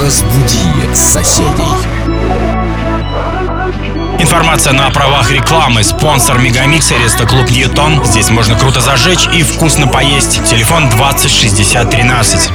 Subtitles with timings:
[0.00, 1.46] Разбуди соседей.
[4.18, 5.82] Информация на правах рекламы.
[5.82, 8.04] Спонсор Мегамикса это клуб Ньютон.
[8.04, 10.40] Здесь можно круто зажечь и вкусно поесть.
[10.48, 12.50] Телефон 20 60 13.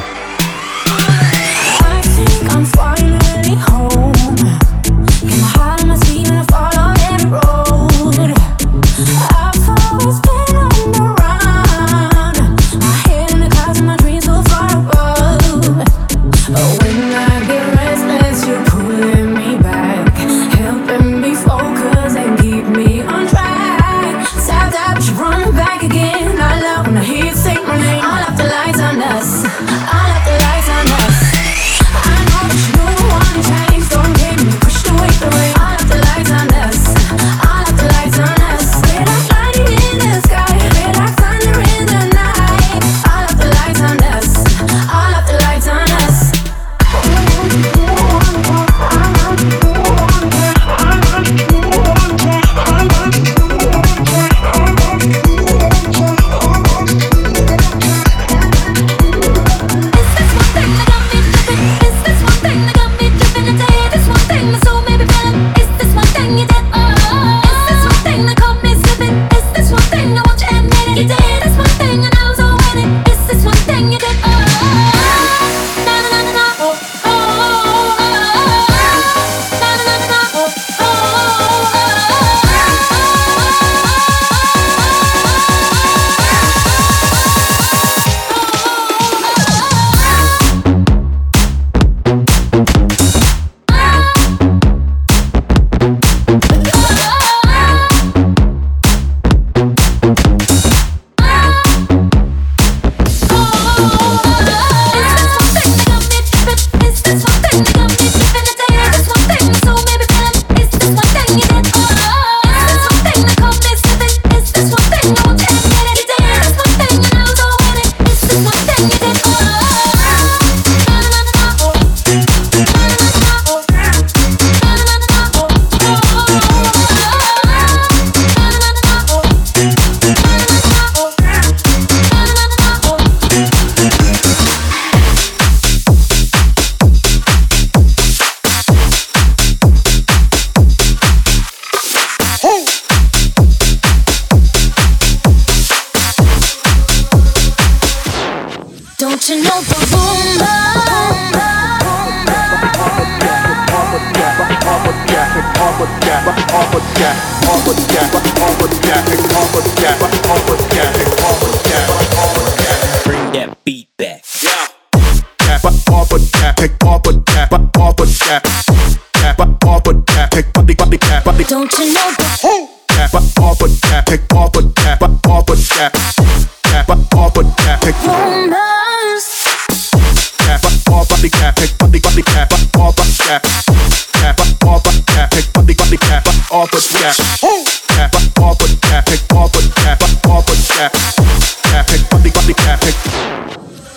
[171.47, 172.67] Don't you know the rumors?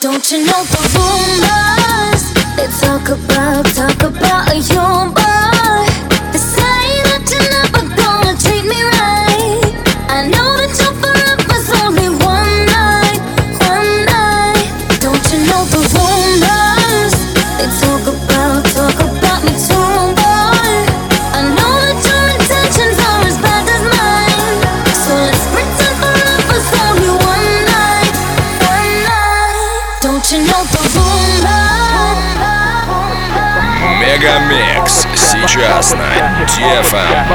[0.00, 1.09] Don't you know the rumors?
[35.59, 37.25] Сейчас на DFM.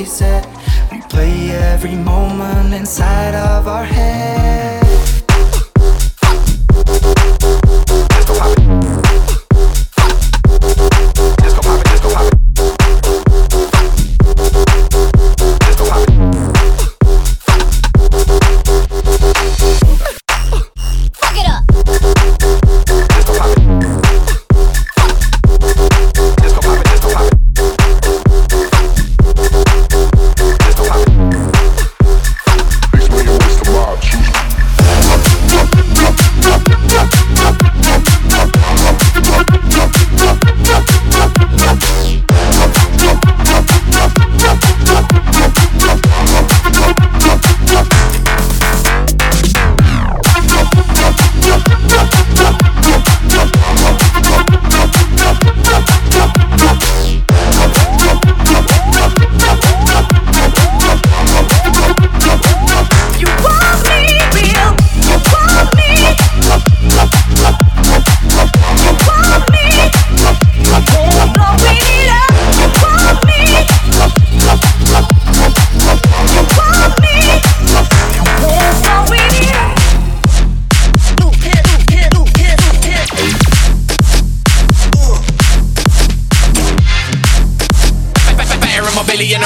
[0.00, 0.44] reset.
[0.90, 4.69] Replay every moment inside of our head.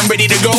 [0.04, 0.50] I'm ready to go.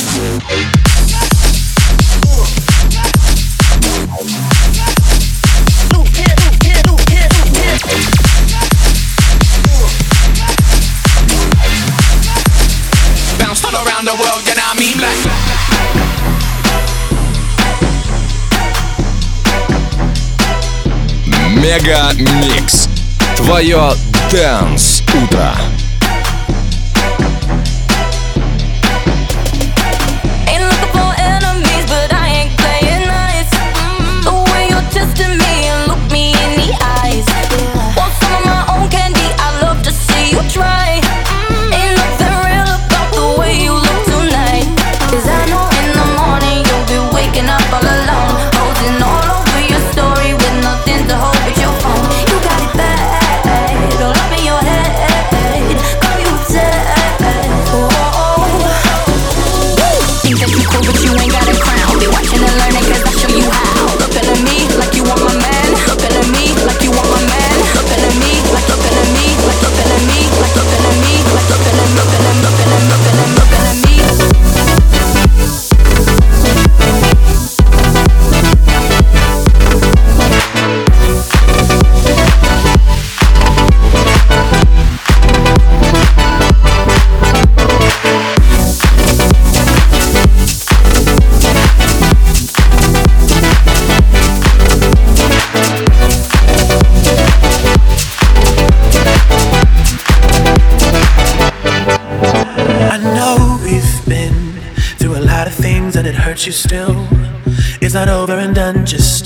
[13.75, 14.97] around the world, I mean?
[21.61, 22.87] Мега Микс.
[23.35, 23.93] Твое
[24.31, 25.64] Дэнс Утро.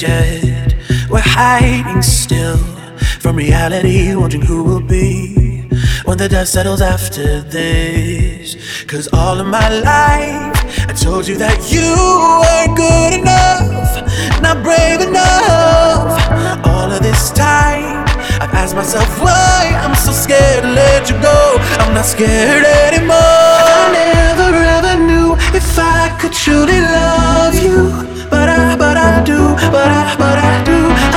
[0.02, 0.76] misunderstood.
[1.10, 2.58] We're hiding still
[3.20, 5.64] from reality, wondering who will be
[6.06, 8.86] when the dust settles after this.
[8.86, 11.90] Cause all of my life, I told you that you
[12.42, 16.66] weren't good enough, not brave enough.
[16.66, 18.06] All of this time,
[18.42, 21.58] I've asked myself why I'm so scared to let you go.
[21.80, 23.16] I'm not scared anymore.
[23.16, 29.56] I never ever knew if I could truly love you but I, but I do,
[29.72, 31.09] but I, but I do.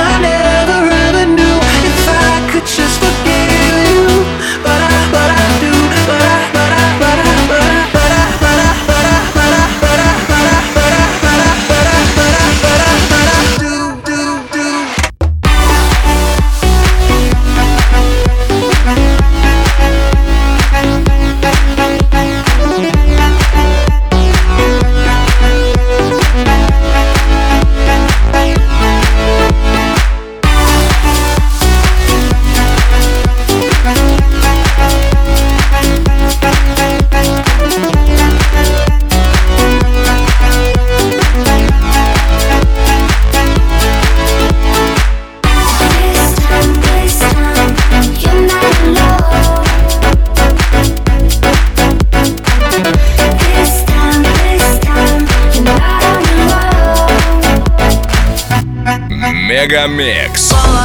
[59.53, 60.51] Мегамикс.
[60.51, 60.82] Мегамикс.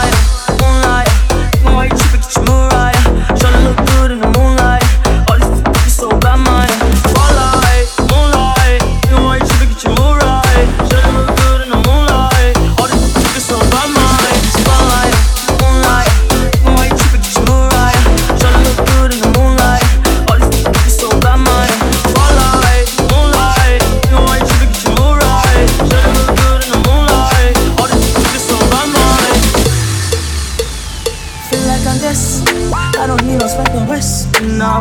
[33.49, 34.29] just like the West
[34.59, 34.79] now.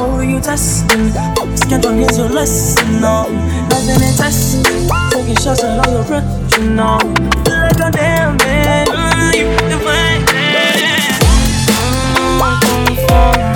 [0.00, 1.12] What were you testing?
[1.36, 3.28] Oh, skin on here's your lesson now.
[3.68, 4.64] Nothing in test.
[5.12, 6.56] Taking shots at all your friends.
[6.56, 6.98] you know.
[7.44, 8.86] Feel like a damn man.
[8.86, 11.12] Mm, you define it.
[11.68, 13.55] Mm,